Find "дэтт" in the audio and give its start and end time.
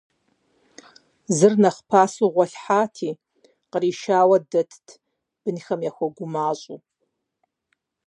4.49-4.85